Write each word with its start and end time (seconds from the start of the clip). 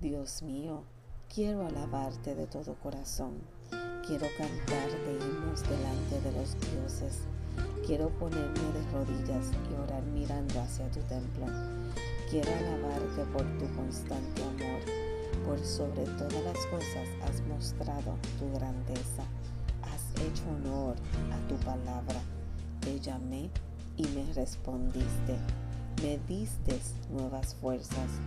Dios 0.00 0.44
mío, 0.44 0.84
quiero 1.34 1.66
alabarte 1.66 2.36
de 2.36 2.46
todo 2.46 2.76
corazón. 2.76 3.32
Quiero 4.06 4.26
cantarte 4.38 5.12
himnos 5.12 5.64
delante 5.64 6.20
de 6.20 6.32
los 6.38 6.56
dioses. 6.70 7.22
Quiero 7.84 8.08
ponerme 8.10 8.60
de 8.60 8.92
rodillas 8.92 9.50
y 9.68 9.74
orar 9.74 10.04
mirando 10.04 10.60
hacia 10.60 10.88
tu 10.92 11.00
templo. 11.00 11.46
Quiero 12.30 12.48
alabarte 12.48 13.24
por 13.32 13.42
tu 13.58 13.66
constante 13.74 14.40
amor. 14.44 14.80
Por 15.44 15.58
sobre 15.66 16.04
todas 16.04 16.44
las 16.44 16.66
cosas 16.66 17.08
has 17.24 17.40
mostrado 17.48 18.14
tu 18.38 18.52
grandeza. 18.52 19.24
Has 19.82 20.22
hecho 20.22 20.44
honor 20.48 20.94
a 21.32 21.48
tu 21.48 21.56
palabra. 21.56 22.20
Te 22.82 23.00
llamé 23.00 23.50
y 23.96 24.06
me 24.14 24.32
respondiste. 24.32 25.36
Me 26.04 26.20
diste 26.28 26.78
nuevas 27.10 27.56
fuerzas. 27.56 28.20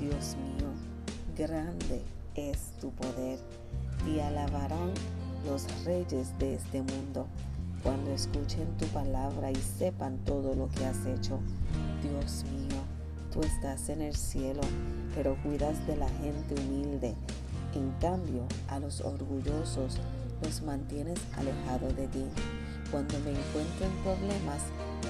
Dios 0.00 0.36
mío, 0.36 0.91
grande 1.36 2.02
es 2.34 2.72
tu 2.80 2.90
poder. 2.90 3.38
y 4.06 4.18
alabarán 4.18 4.92
los 5.46 5.84
reyes 5.84 6.36
de 6.38 6.54
este 6.54 6.82
mundo 6.82 7.28
cuando 7.84 8.10
escuchen 8.10 8.66
tu 8.78 8.86
palabra 8.86 9.50
y 9.50 9.56
sepan 9.56 10.18
todo 10.24 10.54
lo 10.54 10.68
que 10.68 10.84
has 10.84 11.06
hecho. 11.06 11.38
Dios 12.02 12.44
mío, 12.50 12.80
tú 13.32 13.42
estás 13.42 13.88
en 13.88 14.02
el 14.02 14.16
cielo, 14.16 14.60
pero 15.14 15.36
cuidas 15.42 15.86
de 15.86 15.96
la 15.96 16.08
gente 16.08 16.54
humilde. 16.60 17.14
En 17.74 17.92
cambio, 18.00 18.42
a 18.68 18.80
los 18.80 19.00
orgullosos 19.00 19.98
los 20.42 20.62
mantienes 20.62 21.20
alejados 21.36 21.94
de 21.96 22.08
ti. 22.08 22.24
Cuando 22.90 23.18
me 23.20 23.30
encuentro 23.30 23.86
en 23.86 24.02
problemas, 24.02 24.62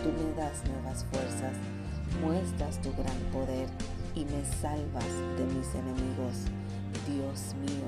tú 0.02 0.10
me 0.12 0.34
das 0.36 0.62
nuevas 0.68 1.04
fuerzas, 1.10 1.56
muestras 2.22 2.80
tu 2.82 2.90
gran 2.92 3.18
poder 3.32 3.68
y 4.14 4.24
me 4.24 4.44
salvas 4.60 5.12
de 5.36 5.44
mis 5.54 5.74
enemigos. 5.74 6.46
Dios 7.06 7.54
mío, 7.60 7.86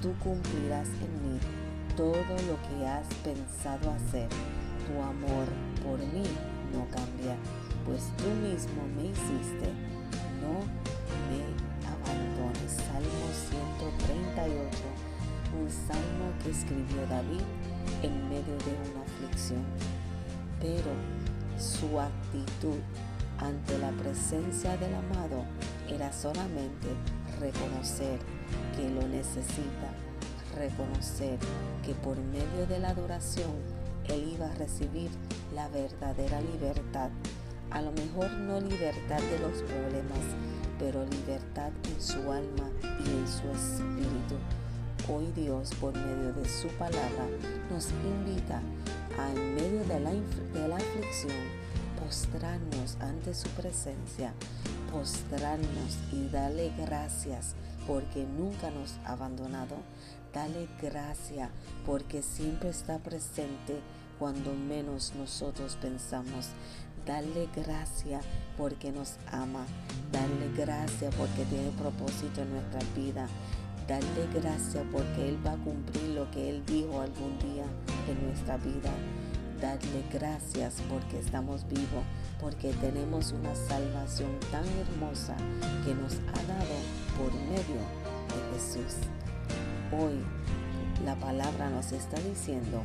tú 0.00 0.12
cumplirás 0.22 0.88
en 0.88 1.12
mí 1.22 1.38
todo 1.96 2.14
lo 2.14 2.56
que 2.68 2.86
has 2.86 3.06
pensado 3.24 3.90
hacer. 3.90 4.28
Tu 4.86 5.02
amor 5.02 5.46
por 5.84 5.98
mí 5.98 6.24
no 6.72 6.86
cambia, 6.90 7.36
pues 7.84 8.10
tú 8.16 8.28
mismo 8.46 8.82
me 8.96 9.06
hiciste. 9.10 9.68
No 10.40 10.64
me 11.28 11.42
abandones. 11.86 12.72
Salmo 12.72 13.26
138, 13.50 14.68
un 15.60 15.70
salmo 15.70 16.32
que 16.42 16.50
escribió 16.50 17.06
David 17.08 17.42
en 18.02 18.28
medio 18.28 18.56
de 18.64 18.90
una 18.90 19.02
aflicción. 19.02 19.64
Pero 20.60 20.92
su 21.58 21.98
actitud 22.00 22.78
ante 23.38 23.78
la 23.78 23.90
presencia 23.90 24.76
del 24.76 24.94
amado 24.94 25.44
era 25.88 26.12
solamente 26.12 26.88
reconocer 27.40 28.18
que 28.76 28.88
lo 28.90 29.06
necesita, 29.08 29.92
reconocer 30.56 31.38
que 31.84 31.94
por 31.94 32.16
medio 32.18 32.66
de 32.68 32.78
la 32.78 32.90
adoración 32.90 33.52
él 34.08 34.32
iba 34.34 34.46
a 34.46 34.54
recibir 34.54 35.10
la 35.54 35.68
verdadera 35.68 36.40
libertad. 36.40 37.10
A 37.70 37.82
lo 37.82 37.92
mejor 37.92 38.30
no 38.32 38.60
libertad 38.60 39.20
de 39.20 39.38
los 39.40 39.62
problemas, 39.62 40.24
pero 40.78 41.04
libertad 41.04 41.70
en 41.84 42.00
su 42.00 42.18
alma 42.32 42.70
y 42.82 43.10
en 43.10 43.28
su 43.28 43.48
espíritu. 43.50 44.36
Hoy 45.10 45.26
Dios, 45.34 45.70
por 45.80 45.94
medio 45.94 46.32
de 46.32 46.48
su 46.48 46.68
palabra, 46.78 47.26
nos 47.70 47.88
invita 47.90 48.60
a, 49.18 49.30
en 49.32 49.54
medio 49.54 49.84
de 49.84 50.00
la, 50.00 50.10
de 50.10 50.68
la 50.68 50.76
aflicción, 50.76 51.36
postrarnos 52.08 52.96
ante 53.00 53.34
su 53.34 53.48
presencia, 53.50 54.32
postrarnos 54.90 55.98
y 56.10 56.26
darle 56.28 56.72
gracias 56.78 57.54
porque 57.86 58.24
nunca 58.24 58.70
nos 58.70 58.94
ha 59.04 59.12
abandonado. 59.12 59.76
Dale 60.32 60.68
gracias 60.80 61.50
porque 61.84 62.22
siempre 62.22 62.70
está 62.70 62.96
presente 62.98 63.78
cuando 64.18 64.54
menos 64.54 65.12
nosotros 65.18 65.76
pensamos. 65.82 66.48
Dale 67.04 67.46
gracias 67.54 68.24
porque 68.56 68.90
nos 68.90 69.16
ama. 69.30 69.66
Dale 70.10 70.50
gracias 70.56 71.14
porque 71.14 71.44
tiene 71.44 71.70
propósito 71.72 72.40
en 72.40 72.54
nuestra 72.54 72.80
vida. 72.96 73.28
Dale 73.86 74.28
gracias 74.32 74.82
porque 74.90 75.28
Él 75.28 75.46
va 75.46 75.52
a 75.52 75.56
cumplir 75.58 76.08
lo 76.14 76.30
que 76.30 76.48
Él 76.48 76.64
dijo 76.64 77.02
algún 77.02 77.38
día 77.38 77.64
en 78.08 78.26
nuestra 78.26 78.56
vida 78.56 78.92
darle 79.60 80.04
gracias 80.12 80.76
porque 80.88 81.18
estamos 81.18 81.66
vivos, 81.68 82.04
porque 82.40 82.72
tenemos 82.74 83.32
una 83.32 83.54
salvación 83.54 84.30
tan 84.50 84.64
hermosa 84.66 85.36
que 85.84 85.94
nos 85.94 86.14
ha 86.14 86.42
dado 86.46 86.76
por 87.16 87.32
medio 87.32 87.82
de 88.28 88.54
Jesús. 88.54 88.96
Hoy 89.92 90.24
la 91.04 91.14
palabra 91.16 91.70
nos 91.70 91.92
está 91.92 92.20
diciendo 92.20 92.82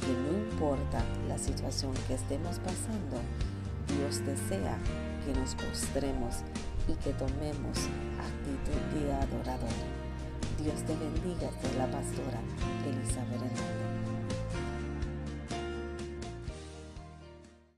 que 0.00 0.12
no 0.12 0.38
importa 0.38 1.04
la 1.28 1.38
situación 1.38 1.92
que 2.06 2.14
estemos 2.14 2.58
pasando, 2.58 3.20
Dios 3.88 4.24
desea 4.24 4.78
que 5.24 5.38
nos 5.38 5.54
postremos 5.54 6.36
y 6.88 6.94
que 6.94 7.12
tomemos 7.12 7.78
actitud 8.18 9.00
de 9.00 9.12
adorador. 9.12 10.02
Dios 10.62 10.82
te 10.86 10.94
bendiga, 10.96 11.50
de 11.62 11.78
la 11.78 11.86
pastora 11.86 12.40
Elizabeth 12.86 13.34
Hernández. 13.34 14.21